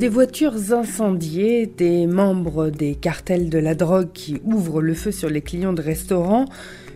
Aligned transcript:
Des 0.00 0.08
voitures 0.08 0.72
incendiées, 0.72 1.66
des 1.66 2.06
membres 2.06 2.70
des 2.70 2.94
cartels 2.94 3.50
de 3.50 3.58
la 3.58 3.74
drogue 3.74 4.08
qui 4.14 4.40
ouvrent 4.44 4.80
le 4.80 4.94
feu 4.94 5.12
sur 5.12 5.28
les 5.28 5.42
clients 5.42 5.74
de 5.74 5.82
restaurants, 5.82 6.46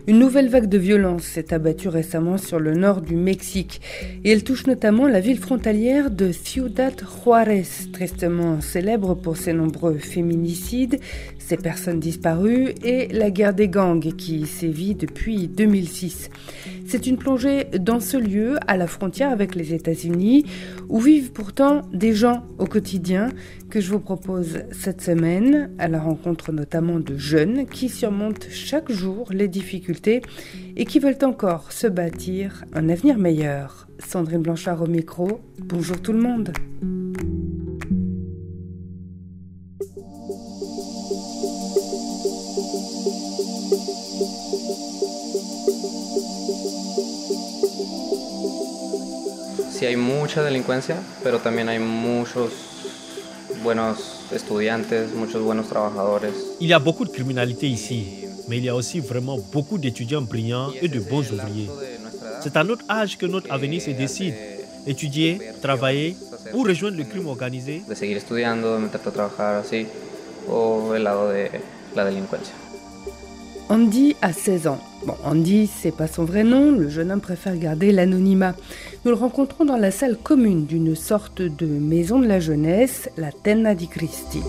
une 0.07 0.19
nouvelle 0.19 0.49
vague 0.49 0.71
de 0.71 0.79
violence 0.79 1.23
s'est 1.25 1.53
abattue 1.53 1.89
récemment 1.89 2.39
sur 2.39 2.59
le 2.59 2.75
nord 2.75 3.03
du 3.03 3.15
Mexique 3.15 3.83
et 4.25 4.31
elle 4.31 4.43
touche 4.43 4.67
notamment 4.67 5.07
la 5.07 5.21
ville 5.21 5.39
frontalière 5.39 6.11
de 6.11 6.33
Ciudad 6.33 6.95
Juárez, 7.23 7.67
tristement 7.93 8.63
célèbre 8.63 9.15
pour 9.15 9.37
ses 9.37 9.53
nombreux 9.53 9.99
féminicides, 9.99 10.99
ses 11.39 11.59
personnes 11.59 12.01
disparues 12.01 12.75
et 12.83 13.09
la 13.09 13.31
guerre 13.31 13.53
des 13.53 13.69
gangs 13.69 14.15
qui 14.15 14.47
sévit 14.47 14.95
depuis 14.95 15.47
2006. 15.47 16.31
C'est 16.87 17.07
une 17.07 17.17
plongée 17.17 17.65
dans 17.81 18.01
ce 18.01 18.17
lieu, 18.17 18.57
à 18.67 18.77
la 18.77 18.87
frontière 18.87 19.31
avec 19.31 19.55
les 19.55 19.73
États-Unis, 19.73 20.45
où 20.89 21.01
vivent 21.01 21.33
pourtant 21.33 21.83
des 21.93 22.15
gens 22.15 22.45
au 22.59 22.67
quotidien 22.67 23.31
que 23.71 23.81
je 23.81 23.91
vous 23.91 24.01
propose 24.01 24.61
cette 24.71 25.01
semaine, 25.01 25.71
à 25.79 25.89
la 25.89 26.01
rencontre 26.01 26.53
notamment 26.53 27.01
de 27.01 27.17
jeunes 27.17 27.67
qui 27.67 27.89
surmontent 27.89 28.47
chaque 28.51 28.93
jour 28.93 29.29
les 29.31 29.49
difficultés 29.49 30.23
et 30.77 30.85
qui 30.85 30.99
veulent 30.99 31.17
encore 31.23 31.73
se 31.73 31.87
bâtir 31.87 32.65
un 32.75 32.89
avenir 32.89 33.19
meilleur. 33.19 33.89
Sandrine 33.99 34.43
Blanchard 34.43 34.83
au 34.83 34.87
micro, 34.87 35.41
bonjour 35.59 36.01
tout 36.01 36.13
le 36.13 36.21
monde. 36.21 36.53
Sí 49.85 49.89
hay 49.89 49.97
mucha 49.97 50.43
delincuencia, 50.43 50.97
pero 51.23 51.39
también 51.39 51.69
hay 51.69 51.79
muchos 51.79 52.53
buenos 53.63 54.23
estudiantes, 54.33 55.13
muchos 55.15 55.43
buenos 55.43 55.69
trabajadores. 55.69 56.33
Il 56.61 56.69
y 56.69 56.73
a 56.73 56.79
beaucoup 56.79 57.05
de 57.05 57.13
criminalité 57.13 57.67
ici, 57.67 58.27
mais 58.49 58.59
il 58.59 58.65
y 58.65 58.69
a 58.69 58.75
aussi 58.75 59.01
vraiment 59.01 59.39
beaucoup 59.53 59.79
d'étudiants 59.79 60.23
brillants 60.23 60.71
et 60.81 60.89
de 60.89 61.01
bons 61.01 61.31
ouvriers. 61.33 61.69
C'est 62.43 62.57
à 62.57 62.65
notre 62.65 62.85
âge 62.91 63.19
que 63.19 63.27
notre 63.27 63.53
avenir 63.53 63.83
se 63.83 63.91
décide. 63.91 64.35
Étudier, 64.87 65.41
travailler 65.63 66.17
ou 66.53 66.63
rejoindre 66.63 66.99
le 66.99 67.05
crime 67.05 67.27
organisé. 67.27 67.83
De 67.89 67.95
seguir 67.95 68.17
estudiando, 68.17 68.75
de 68.75 68.81
meterte 68.81 69.09
a 69.09 69.13
trabajar 69.13 69.55
así, 69.57 69.87
o 70.49 70.95
el 70.95 71.05
lado 71.05 71.31
de 71.31 71.51
la 71.95 72.05
delincuencia. 72.05 72.55
Andy 73.71 74.15
a 74.21 74.33
16 74.33 74.67
ans. 74.67 74.79
Bon, 75.07 75.17
Andy, 75.25 75.67
c'est 75.67 75.95
pas 75.95 76.07
son 76.07 76.25
vrai 76.25 76.45
nom, 76.45 76.71
le 76.71 76.91
jeune 76.91 77.11
homme 77.11 77.23
préfère 77.23 77.57
garder 77.57 77.93
l'anonymat. 77.93 78.55
Nous 79.05 79.11
le 79.11 79.17
rencontrons 79.17 79.65
dans 79.65 79.79
la 79.79 79.91
salle 79.91 80.19
commune 80.19 80.67
d'une 80.67 80.95
sorte 80.95 81.41
de 81.41 81.67
maison 81.67 82.19
de 82.19 82.27
la 82.27 82.41
jeunesse, 82.41 83.09
la 83.17 83.33
Tenna 83.33 83.75
di 83.75 83.89
Cristi. 83.89 84.41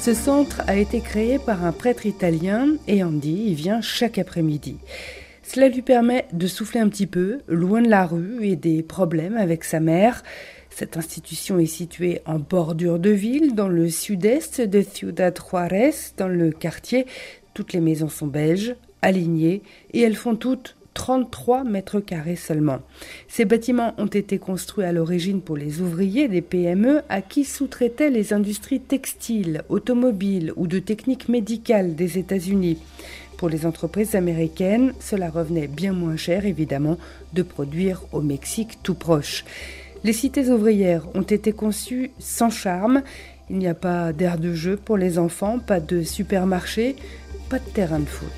Ce 0.00 0.14
centre 0.14 0.62
a 0.66 0.76
été 0.76 1.00
créé 1.00 1.38
par 1.38 1.64
un 1.64 1.72
prêtre 1.72 2.06
italien 2.06 2.68
et 2.88 3.04
Andy 3.04 3.50
y 3.50 3.54
vient 3.54 3.82
chaque 3.82 4.18
après-midi. 4.18 4.78
Cela 5.42 5.68
lui 5.68 5.82
permet 5.82 6.26
de 6.32 6.46
souffler 6.46 6.80
un 6.80 6.88
petit 6.88 7.06
peu, 7.06 7.40
loin 7.46 7.82
de 7.82 7.88
la 7.88 8.06
rue 8.06 8.38
et 8.42 8.56
des 8.56 8.82
problèmes 8.82 9.36
avec 9.36 9.64
sa 9.64 9.80
mère. 9.80 10.22
Cette 10.76 10.96
institution 10.96 11.60
est 11.60 11.66
située 11.66 12.20
en 12.26 12.40
bordure 12.40 12.98
de 12.98 13.10
ville, 13.10 13.54
dans 13.54 13.68
le 13.68 13.88
sud-est 13.88 14.60
de 14.60 14.82
Ciudad 14.82 15.38
Juárez, 15.38 15.94
dans 16.16 16.26
le 16.26 16.50
quartier. 16.50 17.06
Toutes 17.54 17.72
les 17.72 17.80
maisons 17.80 18.08
sont 18.08 18.26
belges, 18.26 18.74
alignées, 19.00 19.62
et 19.92 20.00
elles 20.00 20.16
font 20.16 20.34
toutes 20.34 20.74
33 20.94 21.62
mètres 21.62 22.00
carrés 22.00 22.34
seulement. 22.34 22.80
Ces 23.28 23.44
bâtiments 23.44 23.94
ont 23.98 24.08
été 24.08 24.38
construits 24.38 24.84
à 24.84 24.90
l'origine 24.90 25.42
pour 25.42 25.56
les 25.56 25.80
ouvriers 25.80 26.26
des 26.26 26.42
PME 26.42 27.02
à 27.08 27.22
qui 27.22 27.44
sous-traitaient 27.44 28.10
les 28.10 28.32
industries 28.32 28.80
textiles, 28.80 29.62
automobiles 29.68 30.52
ou 30.56 30.66
de 30.66 30.80
techniques 30.80 31.28
médicales 31.28 31.94
des 31.94 32.18
États-Unis. 32.18 32.78
Pour 33.36 33.48
les 33.48 33.64
entreprises 33.64 34.16
américaines, 34.16 34.92
cela 34.98 35.30
revenait 35.30 35.68
bien 35.68 35.92
moins 35.92 36.16
cher, 36.16 36.46
évidemment, 36.46 36.98
de 37.32 37.42
produire 37.42 38.02
au 38.10 38.22
Mexique 38.22 38.78
tout 38.82 38.94
proche. 38.94 39.44
Les 40.04 40.12
cités 40.12 40.50
ouvrières 40.50 41.04
ont 41.14 41.22
été 41.22 41.52
conçues 41.52 42.10
sans 42.18 42.50
charme. 42.50 43.02
Il 43.48 43.56
n'y 43.56 43.68
a 43.68 43.74
pas 43.74 44.12
d'air 44.12 44.36
de 44.38 44.52
jeu 44.52 44.76
pour 44.76 44.98
les 44.98 45.18
enfants, 45.18 45.58
pas 45.58 45.80
de 45.80 46.02
supermarché, 46.02 46.96
pas 47.48 47.58
de 47.58 47.64
terrain 47.70 48.00
de 48.00 48.04
foot. 48.04 48.28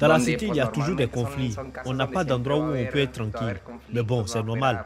Dans 0.00 0.08
la 0.08 0.18
cité, 0.18 0.46
il 0.46 0.54
y 0.54 0.60
a 0.60 0.66
toujours 0.68 0.96
des 0.96 1.08
conflits. 1.08 1.54
On 1.84 1.92
n'a 1.92 2.06
pas 2.06 2.24
d'endroit 2.24 2.56
où 2.56 2.74
on 2.74 2.86
peut 2.86 3.00
être 3.00 3.12
tranquille. 3.12 3.60
Mais 3.92 4.02
bon, 4.02 4.26
c'est 4.26 4.42
normal. 4.42 4.82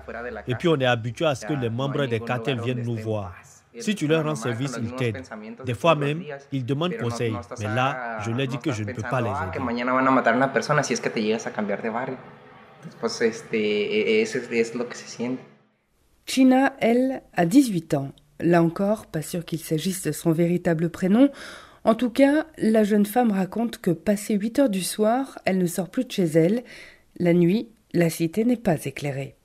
Et 0.48 0.56
puis 0.56 0.66
on 0.66 0.76
est 0.76 0.86
habitué 0.86 1.26
à 1.26 1.36
ce 1.36 1.46
que 1.46 1.52
les 1.52 1.70
membres 1.70 2.06
des 2.06 2.18
cartels 2.18 2.60
viennent 2.60 2.82
nous 2.82 2.96
voir. 2.96 3.32
Si 3.78 3.94
tu 3.94 4.06
leur 4.06 4.24
rends 4.24 4.34
service, 4.34 4.78
ils 4.80 4.94
t'aident. 4.94 5.22
Des 5.64 5.74
fois 5.74 5.94
même, 5.94 6.22
ils 6.52 6.64
demandent 6.64 6.96
conseil. 6.96 7.34
Mais 7.58 7.66
là, 7.66 8.18
je 8.20 8.30
leur 8.30 8.46
dis 8.46 8.58
que 8.58 8.72
je 8.72 8.84
ne 8.84 8.92
peux 8.92 9.02
pas 9.02 9.20
les 9.20 9.30
que 9.30 9.58
aider. 9.58 9.58
China, 16.26 16.72
elle, 16.80 17.22
a 17.34 17.46
18 17.46 17.94
ans. 17.94 18.12
Là 18.40 18.62
encore, 18.62 19.06
pas 19.06 19.22
sûr 19.22 19.44
qu'il 19.44 19.60
s'agisse 19.60 20.02
de 20.02 20.12
son 20.12 20.32
véritable 20.32 20.90
prénom. 20.90 21.30
En 21.84 21.94
tout 21.94 22.10
cas, 22.10 22.46
la 22.58 22.82
jeune 22.82 23.06
femme 23.06 23.30
raconte 23.30 23.78
que 23.78 23.90
passé 23.90 24.34
8 24.34 24.58
heures 24.58 24.70
du 24.70 24.82
soir, 24.82 25.38
elle 25.44 25.58
ne 25.58 25.66
sort 25.66 25.90
plus 25.90 26.04
de 26.04 26.12
chez 26.12 26.24
elle. 26.24 26.64
La 27.18 27.32
nuit, 27.32 27.68
la 27.92 28.10
cité 28.10 28.44
n'est 28.44 28.56
pas 28.56 28.84
éclairée. 28.84 29.36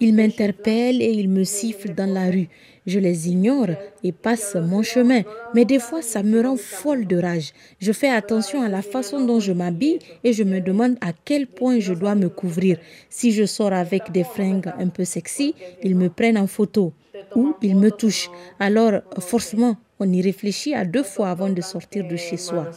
Ils 0.00 0.14
m'interpellent 0.14 1.02
et 1.02 1.10
ils 1.10 1.28
me 1.28 1.44
sifflent 1.44 1.94
dans 1.94 2.12
la 2.12 2.30
rue. 2.30 2.48
Je 2.86 2.98
les 2.98 3.28
ignore 3.28 3.68
et 4.02 4.12
passe 4.12 4.54
mon 4.54 4.82
chemin. 4.82 5.22
Mais 5.54 5.64
des 5.64 5.78
fois, 5.78 6.00
ça 6.02 6.22
me 6.22 6.40
rend 6.40 6.56
folle 6.56 7.06
de 7.06 7.18
rage. 7.20 7.52
Je 7.80 7.92
fais 7.92 8.08
attention 8.08 8.62
à 8.62 8.68
la 8.68 8.82
façon 8.82 9.24
dont 9.24 9.40
je 9.40 9.52
m'habille 9.52 9.98
et 10.24 10.32
je 10.32 10.42
me 10.44 10.60
demande 10.60 10.96
à 11.00 11.12
quel 11.12 11.46
point 11.46 11.80
je 11.80 11.92
dois 11.92 12.14
me 12.14 12.28
couvrir. 12.28 12.78
Si 13.10 13.32
je 13.32 13.44
sors 13.44 13.72
avec 13.72 14.10
des 14.12 14.24
fringues 14.24 14.72
un 14.78 14.88
peu 14.88 15.04
sexy, 15.04 15.54
ils 15.82 15.96
me 15.96 16.08
prennent 16.08 16.38
en 16.38 16.46
photo 16.46 16.92
ou 17.34 17.54
ils 17.60 17.76
me 17.76 17.90
touchent. 17.90 18.30
Alors, 18.58 19.02
forcément, 19.18 19.76
on 20.00 20.10
y 20.10 20.22
réfléchit 20.22 20.74
à 20.74 20.84
deux 20.84 21.02
fois 21.02 21.30
avant 21.30 21.50
de 21.50 21.60
sortir 21.60 22.06
de 22.06 22.16
chez 22.16 22.36
soi. 22.36 22.70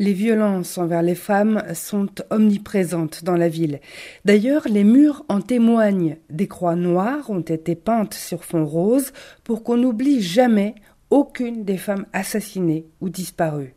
Les 0.00 0.14
violences 0.14 0.78
envers 0.78 1.02
les 1.02 1.14
femmes 1.14 1.62
sont 1.74 2.08
omniprésentes 2.30 3.22
dans 3.22 3.36
la 3.36 3.50
ville. 3.50 3.80
D'ailleurs, 4.24 4.66
les 4.66 4.82
murs 4.82 5.26
en 5.28 5.42
témoignent. 5.42 6.16
Des 6.30 6.48
croix 6.48 6.74
noires 6.74 7.28
ont 7.28 7.42
été 7.42 7.74
peintes 7.74 8.14
sur 8.14 8.42
fond 8.42 8.64
rose 8.64 9.12
pour 9.44 9.62
qu'on 9.62 9.76
n'oublie 9.76 10.22
jamais 10.22 10.74
aucune 11.10 11.64
des 11.64 11.76
femmes 11.76 12.06
assassinées 12.14 12.86
ou 13.02 13.10
disparues. 13.10 13.74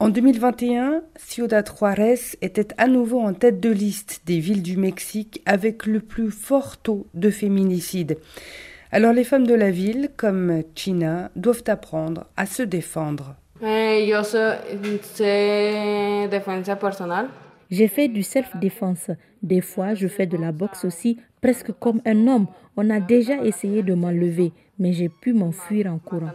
En 0.00 0.08
2021, 0.08 1.02
Ciudad 1.14 1.70
Juárez 1.78 2.36
était 2.42 2.74
à 2.76 2.88
nouveau 2.88 3.20
en 3.20 3.32
tête 3.32 3.60
de 3.60 3.70
liste 3.70 4.22
des 4.26 4.40
villes 4.40 4.64
du 4.64 4.76
Mexique 4.76 5.42
avec 5.46 5.86
le 5.86 6.00
plus 6.00 6.32
fort 6.32 6.76
taux 6.76 7.06
de 7.14 7.30
féminicide. 7.30 8.18
Alors 8.90 9.12
les 9.12 9.22
femmes 9.22 9.46
de 9.46 9.54
la 9.54 9.70
ville, 9.70 10.10
comme 10.16 10.64
China, 10.74 11.30
doivent 11.36 11.62
apprendre 11.68 12.26
à 12.36 12.46
se 12.46 12.64
défendre. 12.64 13.36
Eh, 13.62 14.06
yo 14.06 14.22
defensa 16.30 16.76
personal. 16.76 17.28
J'ai 17.70 17.88
fait 17.88 18.08
du 18.08 18.22
self-défense. 18.22 19.10
Des 19.42 19.60
fois, 19.60 19.94
je 19.94 20.08
fais 20.08 20.26
de 20.26 20.36
la 20.36 20.52
boxe 20.52 20.84
aussi, 20.84 21.18
presque 21.40 21.72
comme 21.80 22.00
un 22.06 22.28
homme. 22.28 22.46
On 22.76 22.90
a 22.90 23.00
déjà 23.00 23.42
essayé 23.42 23.82
de 23.82 23.94
m'enlever, 23.94 24.52
mais 24.78 24.92
j'ai 24.92 25.08
pu 25.08 25.32
m'enfuir 25.32 25.86
en 25.86 25.98
courant. 25.98 26.30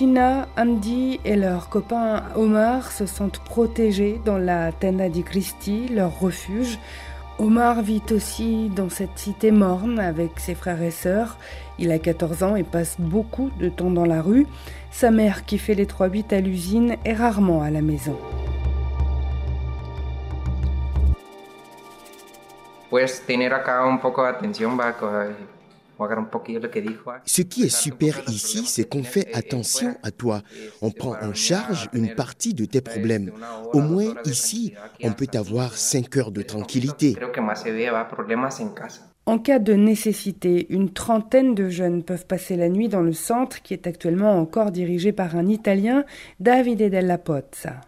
China, 0.00 0.48
Andy 0.56 1.20
et 1.26 1.36
leur 1.36 1.68
copain 1.68 2.22
Omar 2.34 2.90
se 2.90 3.04
sentent 3.04 3.40
protégés 3.40 4.18
dans 4.24 4.38
la 4.38 4.72
Tenda 4.72 5.10
di 5.10 5.22
Cristi, 5.22 5.88
leur 5.88 6.18
refuge. 6.18 6.78
Omar 7.38 7.82
vit 7.82 8.00
aussi 8.10 8.70
dans 8.74 8.88
cette 8.88 9.18
cité 9.18 9.50
morne 9.50 10.00
avec 10.00 10.40
ses 10.40 10.54
frères 10.54 10.80
et 10.80 10.90
sœurs. 10.90 11.36
Il 11.78 11.92
a 11.92 11.98
14 11.98 12.42
ans 12.44 12.56
et 12.56 12.62
passe 12.62 12.96
beaucoup 12.98 13.50
de 13.60 13.68
temps 13.68 13.90
dans 13.90 14.06
la 14.06 14.22
rue. 14.22 14.46
Sa 14.90 15.10
mère, 15.10 15.44
qui 15.44 15.58
fait 15.58 15.74
les 15.74 15.84
3-8 15.84 16.34
à 16.34 16.40
l'usine, 16.40 16.96
est 17.04 17.12
rarement 17.12 17.60
à 17.60 17.68
la 17.68 17.82
maison. 17.82 18.16
Tener 23.26 23.52
acá 23.52 23.82
un 23.82 23.98
poco 23.98 24.22
de 24.22 24.28
atención 24.30 24.78
ce 27.24 27.42
qui 27.42 27.62
est 27.64 27.74
super 27.74 28.22
ici, 28.28 28.64
c'est 28.66 28.88
qu'on 28.88 29.02
fait 29.02 29.28
attention 29.34 29.94
à 30.02 30.10
toi. 30.10 30.42
On 30.82 30.90
prend 30.90 31.16
en 31.20 31.34
charge 31.34 31.88
une 31.92 32.14
partie 32.14 32.54
de 32.54 32.64
tes 32.64 32.80
problèmes. 32.80 33.32
Au 33.72 33.80
moins 33.80 34.14
ici, 34.24 34.74
on 35.02 35.12
peut 35.12 35.28
avoir 35.34 35.76
5 35.76 36.16
heures 36.16 36.30
de 36.30 36.42
tranquillité. 36.42 37.16
En 39.26 39.38
cas 39.38 39.58
de 39.58 39.74
nécessité, 39.74 40.66
une 40.70 40.90
trentaine 40.92 41.54
de 41.54 41.68
jeunes 41.68 42.02
peuvent 42.02 42.26
passer 42.26 42.56
la 42.56 42.68
nuit 42.68 42.88
dans 42.88 43.02
le 43.02 43.12
centre 43.12 43.62
qui 43.62 43.74
est 43.74 43.86
actuellement 43.86 44.38
encore 44.38 44.70
dirigé 44.72 45.12
par 45.12 45.36
un 45.36 45.46
Italien, 45.46 46.04
Davide 46.40 46.90
Della 46.90 47.18
Pozza. 47.18 47.80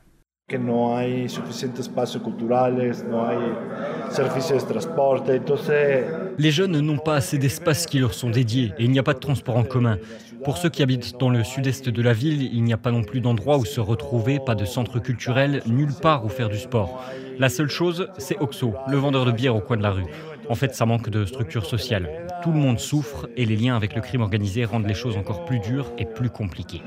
Les 6.38 6.50
jeunes 6.50 6.80
n'ont 6.80 6.98
pas 6.98 7.14
assez 7.14 7.38
d'espace 7.38 7.86
qui 7.86 7.98
leur 7.98 8.14
sont 8.14 8.30
dédiés 8.30 8.72
et 8.78 8.84
il 8.84 8.90
n'y 8.90 8.98
a 8.98 9.02
pas 9.02 9.14
de 9.14 9.18
transport 9.18 9.56
en 9.56 9.64
commun. 9.64 9.98
Pour 10.44 10.58
ceux 10.58 10.70
qui 10.70 10.82
habitent 10.82 11.18
dans 11.20 11.30
le 11.30 11.44
sud-est 11.44 11.88
de 11.88 12.02
la 12.02 12.12
ville, 12.12 12.42
il 12.52 12.64
n'y 12.64 12.72
a 12.72 12.76
pas 12.76 12.90
non 12.90 13.04
plus 13.04 13.20
d'endroit 13.20 13.58
où 13.58 13.64
se 13.64 13.80
retrouver, 13.80 14.40
pas 14.44 14.54
de 14.54 14.64
centre 14.64 14.98
culturel, 14.98 15.62
nulle 15.66 15.94
part 15.94 16.24
où 16.24 16.28
faire 16.28 16.48
du 16.48 16.58
sport. 16.58 17.04
La 17.38 17.48
seule 17.48 17.70
chose, 17.70 18.08
c'est 18.18 18.40
Oxo, 18.40 18.74
le 18.88 18.96
vendeur 18.96 19.24
de 19.24 19.32
bière 19.32 19.54
au 19.54 19.60
coin 19.60 19.76
de 19.76 19.82
la 19.82 19.90
rue. 19.90 20.04
En 20.48 20.54
fait, 20.54 20.74
ça 20.74 20.84
manque 20.84 21.10
de 21.10 21.24
structure 21.24 21.64
sociale. 21.64 22.08
Tout 22.42 22.50
le 22.50 22.58
monde 22.58 22.80
souffre 22.80 23.28
et 23.36 23.44
les 23.44 23.56
liens 23.56 23.76
avec 23.76 23.94
le 23.94 24.00
crime 24.00 24.22
organisé 24.22 24.64
rendent 24.64 24.86
les 24.86 24.94
choses 24.94 25.16
encore 25.16 25.44
plus 25.44 25.60
dures 25.60 25.92
et 25.96 26.04
plus 26.04 26.30
compliquées. 26.30 26.82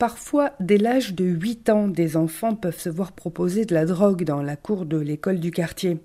Parfois, 0.00 0.52
dès 0.60 0.78
l'âge 0.78 1.14
de 1.14 1.26
8 1.26 1.68
ans, 1.68 1.86
des 1.86 2.16
enfants 2.16 2.54
peuvent 2.54 2.80
se 2.80 2.88
voir 2.88 3.12
proposer 3.12 3.66
de 3.66 3.74
la 3.74 3.84
drogue 3.84 4.24
dans 4.24 4.40
la 4.40 4.56
cour 4.56 4.86
de 4.86 4.96
l'école 4.96 5.38
du 5.38 5.50
quartier. 5.50 5.98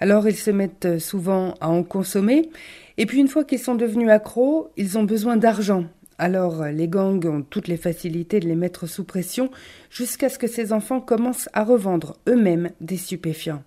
Alors 0.00 0.26
ils 0.26 0.34
se 0.34 0.50
mettent 0.50 0.98
souvent 0.98 1.52
à 1.60 1.68
en 1.68 1.82
consommer, 1.82 2.48
et 2.96 3.04
puis 3.04 3.20
une 3.20 3.28
fois 3.28 3.44
qu'ils 3.44 3.58
sont 3.58 3.74
devenus 3.74 4.08
accros, 4.08 4.70
ils 4.78 4.96
ont 4.96 5.02
besoin 5.02 5.36
d'argent. 5.36 5.84
Alors 6.16 6.64
les 6.64 6.88
gangs 6.88 7.26
ont 7.26 7.42
toutes 7.42 7.68
les 7.68 7.76
facilités 7.76 8.40
de 8.40 8.48
les 8.48 8.56
mettre 8.56 8.86
sous 8.86 9.04
pression 9.04 9.50
jusqu'à 9.90 10.30
ce 10.30 10.38
que 10.38 10.46
ces 10.46 10.72
enfants 10.72 11.02
commencent 11.02 11.50
à 11.52 11.64
revendre 11.64 12.16
eux-mêmes 12.30 12.70
des 12.80 12.96
stupéfiants. 12.96 13.62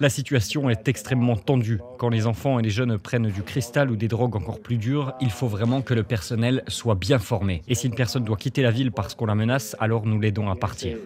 La 0.00 0.08
situation 0.08 0.68
est 0.68 0.88
extrêmement 0.88 1.36
tendue. 1.36 1.80
Quand 1.96 2.08
les 2.08 2.26
enfants 2.26 2.58
et 2.58 2.62
les 2.62 2.70
jeunes 2.70 2.98
prennent 2.98 3.28
du 3.28 3.44
cristal 3.44 3.88
ou 3.90 3.96
des 3.96 4.08
drogues 4.08 4.34
encore 4.34 4.58
plus 4.58 4.78
dures, 4.78 5.14
il 5.20 5.30
faut 5.30 5.46
vraiment 5.46 5.80
que 5.80 5.94
le 5.94 6.02
personnel 6.02 6.64
soit 6.66 6.96
bien 6.96 7.20
formé. 7.20 7.62
Et 7.68 7.76
si 7.76 7.86
une 7.86 7.94
personne 7.94 8.24
doit 8.24 8.36
quitter 8.36 8.62
la 8.62 8.72
ville 8.72 8.90
parce 8.90 9.14
qu'on 9.14 9.26
la 9.26 9.36
menace, 9.36 9.76
alors 9.78 10.06
nous 10.06 10.18
l'aidons 10.18 10.50
à 10.50 10.56
partir. 10.56 10.96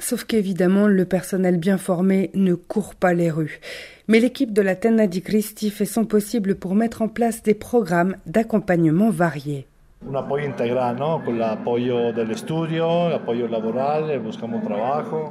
Sauf 0.00 0.24
qu'évidemment, 0.24 0.88
le 0.88 1.04
personnel 1.04 1.58
bien 1.58 1.78
formé 1.78 2.30
ne 2.34 2.54
court 2.54 2.94
pas 2.94 3.12
les 3.12 3.30
rues. 3.30 3.60
Mais 4.08 4.18
l'équipe 4.18 4.52
de 4.52 4.62
la 4.62 4.74
Tenna 4.74 5.06
di 5.06 5.22
Cristi 5.22 5.70
fait 5.70 5.84
son 5.84 6.06
possible 6.06 6.56
pour 6.56 6.74
mettre 6.74 7.02
en 7.02 7.08
place 7.08 7.42
des 7.42 7.54
programmes 7.54 8.16
d'accompagnement 8.26 9.10
variés. 9.10 9.69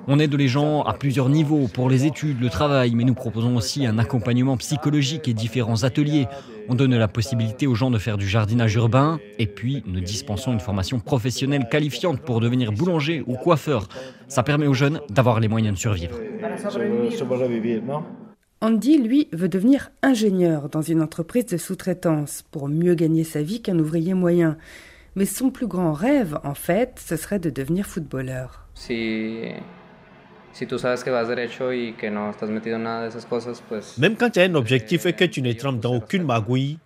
On 0.08 0.20
aide 0.20 0.36
les 0.36 0.48
gens 0.48 0.84
à 0.84 0.94
plusieurs 0.94 1.28
niveaux 1.28 1.68
pour 1.74 1.90
les 1.90 2.06
études, 2.06 2.40
le 2.40 2.50
travail, 2.50 2.94
mais 2.94 3.04
nous 3.04 3.16
proposons 3.16 3.56
aussi 3.56 3.86
un 3.88 3.98
accompagnement 3.98 4.58
psychologique 4.58 5.28
et 5.28 5.34
différents 5.34 5.84
ateliers. 5.84 6.28
On 6.70 6.76
donne 6.76 6.96
la 6.96 7.08
possibilité 7.08 7.66
aux 7.66 7.74
gens 7.74 7.90
de 7.90 7.98
faire 7.98 8.18
du 8.18 8.28
jardinage 8.28 8.76
urbain 8.76 9.20
et 9.40 9.48
puis 9.48 9.84
nous 9.88 10.02
dispensons 10.02 10.54
une 10.54 10.60
formation 10.60 11.00
professionnelle 11.00 11.68
qualifiante 11.68 12.22
pour 12.22 12.40
devenir 12.40 12.72
boulanger 12.72 13.24
ou 13.26 13.36
coiffeur. 13.36 13.88
Ça 14.28 14.44
permet 14.44 14.68
aux 14.68 14.76
jeunes 14.76 15.02
d'avoir 15.10 15.40
les 15.40 15.48
moyens 15.48 15.74
de 15.74 15.80
survivre. 15.80 16.16
Andy, 18.62 18.98
lui, 18.98 19.30
veut 19.32 19.48
devenir 19.48 19.90
ingénieur 20.04 20.68
dans 20.68 20.82
une 20.82 21.02
entreprise 21.02 21.46
de 21.46 21.56
sous-traitance 21.56 22.44
pour 22.52 22.68
mieux 22.68 22.94
gagner 22.94 23.24
sa 23.24 23.42
vie 23.42 23.62
qu'un 23.62 23.80
ouvrier 23.80 24.14
moyen. 24.14 24.58
Mais 25.16 25.26
son 25.26 25.50
plus 25.50 25.68
grand 25.68 25.94
rêve, 25.94 26.38
en 26.44 26.56
fait, 26.56 27.02
ce 27.04 27.16
serait 27.16 27.40
de 27.40 27.50
devenir 27.50 27.86
footballeur. 27.86 28.66
Même 33.98 34.18
quand 34.18 34.30
tu 34.30 34.40
as 34.40 34.44
un 34.44 34.56
objectif 34.56 35.06
et 35.06 35.14
que 35.14 35.24
tu 35.24 35.42
ne 35.42 35.54
trempes 35.54 35.80
dans 35.80 35.96
aucune 35.96 36.24
magouille, 36.24 36.80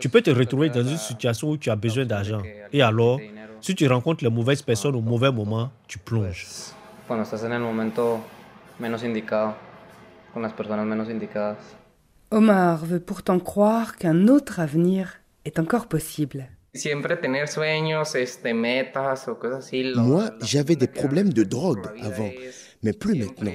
tu 0.00 0.08
peux 0.08 0.22
te 0.22 0.30
retrouver 0.30 0.70
dans 0.70 0.82
une 0.82 0.96
situation 0.96 1.50
où 1.50 1.56
tu 1.58 1.68
as 1.68 1.76
besoin 1.76 2.06
d'argent. 2.06 2.40
Et 2.72 2.80
alors, 2.80 3.20
si 3.60 3.74
tu 3.74 3.86
rencontres 3.86 4.24
les 4.24 4.30
mauvaises 4.30 4.62
personnes 4.62 4.96
au 4.96 5.02
mauvais 5.02 5.30
moment, 5.30 5.70
tu 5.86 5.98
plonges. 5.98 6.46
Omar 12.30 12.84
veut 12.84 13.00
pourtant 13.00 13.40
croire 13.40 13.96
qu'un 13.96 14.28
autre 14.28 14.60
avenir 14.60 15.14
est 15.44 15.58
encore 15.58 15.88
possible. 15.88 16.48
Moi, 19.96 20.30
j'avais 20.42 20.76
des 20.76 20.86
problèmes 20.86 21.32
de 21.32 21.42
drogue 21.42 21.86
avant, 22.02 22.30
mais 22.82 22.92
plus 22.92 23.14
maintenant. 23.18 23.52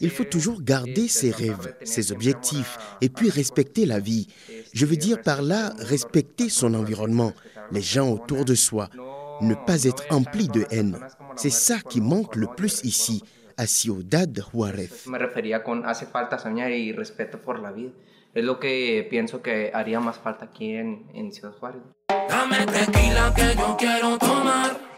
Il 0.00 0.10
faut 0.10 0.24
toujours 0.24 0.62
garder 0.62 1.06
ses 1.06 1.30
rêves, 1.30 1.74
ses 1.84 2.10
objectifs, 2.10 2.78
et 3.00 3.08
puis 3.08 3.30
respecter 3.30 3.86
la 3.86 4.00
vie. 4.00 4.26
Je 4.72 4.84
veux 4.86 4.96
dire 4.96 5.22
par 5.22 5.42
là, 5.42 5.72
respecter 5.78 6.48
son 6.48 6.74
environnement, 6.74 7.32
les 7.70 7.80
gens 7.80 8.10
autour 8.10 8.44
de 8.44 8.56
soi, 8.56 8.88
ne 9.40 9.54
pas 9.54 9.84
être 9.84 10.04
empli 10.10 10.48
de 10.48 10.66
haine. 10.70 10.98
C'est 11.36 11.50
ça 11.50 11.78
qui 11.78 12.00
manque 12.00 12.34
le 12.34 12.48
plus 12.56 12.80
ici 12.82 13.22
a 13.56 13.66
Ciudad 13.66 14.28
Juárez. 14.40 15.06
Me 15.06 15.18
refería 15.18 15.62
con 15.62 15.86
hace 15.86 16.06
falta 16.06 16.38
soñar 16.38 16.70
y 16.70 16.92
respeto 16.92 17.38
por 17.38 17.58
la 17.58 17.72
vida. 17.72 17.90
Es 18.34 18.44
lo 18.44 18.58
que 18.58 19.06
pienso 19.10 19.42
que 19.42 19.70
haría 19.74 20.00
más 20.00 20.18
falta 20.18 20.46
aquí 20.46 20.74
en, 20.74 21.10
en 21.14 21.32
Ciudad 21.32 21.52
Juárez. 21.52 21.82
Dame 22.28 22.66
tequila 22.66 23.32
que 23.34 23.54
yo 23.56 23.76
quiero 23.78 24.18
tomar. 24.18 24.91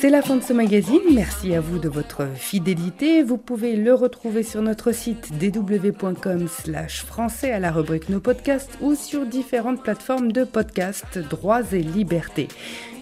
C'est 0.00 0.10
la 0.10 0.22
fin 0.22 0.36
de 0.36 0.42
ce 0.42 0.52
magazine. 0.52 1.00
Merci 1.12 1.54
à 1.54 1.60
vous 1.60 1.78
de 1.78 1.88
votre 1.88 2.28
fidélité. 2.34 3.22
Vous 3.22 3.36
pouvez 3.36 3.76
le 3.76 3.94
retrouver 3.94 4.42
sur 4.42 4.62
notre 4.62 4.92
site 4.92 5.30
www.com/slash 5.40 7.04
français 7.04 7.52
à 7.52 7.58
la 7.58 7.72
rubrique 7.72 8.08
Nos 8.08 8.20
podcasts 8.20 8.78
ou 8.80 8.94
sur 8.94 9.26
différentes 9.26 9.82
plateformes 9.82 10.32
de 10.32 10.44
podcasts 10.44 11.18
Droits 11.18 11.72
et 11.72 11.82
Libertés. 11.82 12.48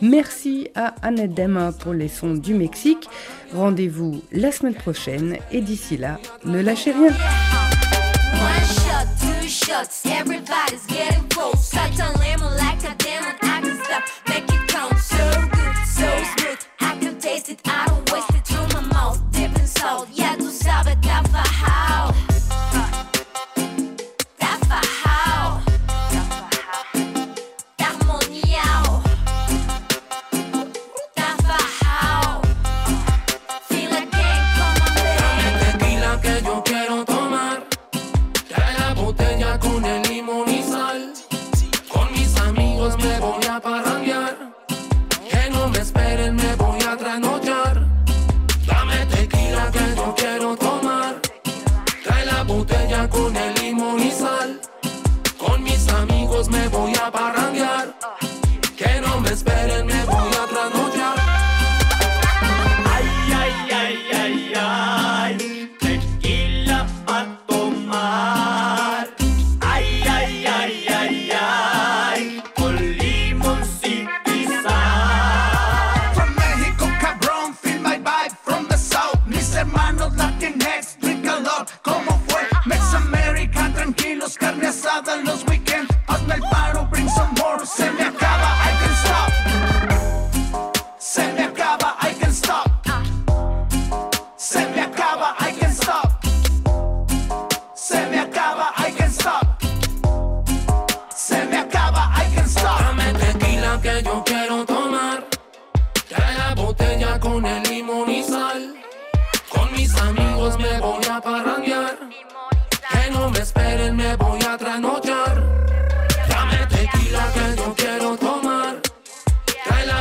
Merci 0.00 0.68
à 0.74 0.94
Annette 1.02 1.34
Dema 1.34 1.72
pour 1.72 1.92
les 1.92 2.08
sons 2.08 2.34
du 2.34 2.54
Mexique. 2.54 3.08
Rendez-vous 3.52 4.22
la 4.32 4.52
semaine 4.52 4.74
prochaine 4.74 5.36
et 5.52 5.60
d'ici 5.60 5.96
là, 5.96 6.18
ne 6.44 6.60
lâchez 6.60 6.92
rien. 6.92 7.10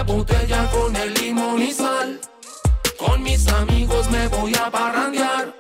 Botella 0.04 0.70
con 0.72 0.96
el 0.96 1.14
limón 1.14 1.62
y 1.62 1.74
sal. 1.74 2.20
Con 2.98 3.22
mis 3.22 3.48
amigos 3.48 4.10
me 4.10 4.28
voy 4.30 4.54
a 4.56 4.72
parrandear. 4.72 5.54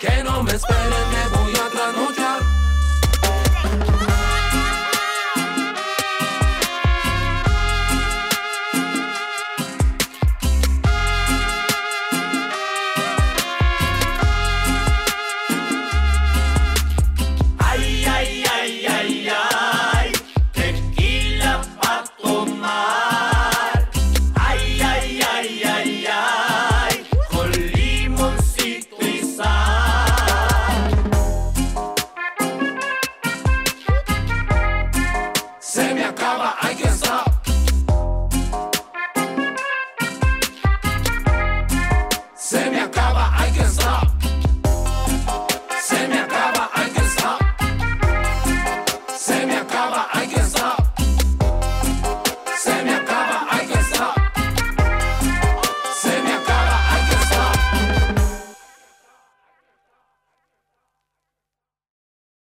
Que 0.00 0.24
no 0.24 0.42
me 0.42 0.52
esperen, 0.52 1.04
me 1.12 1.36
voy 1.36 1.41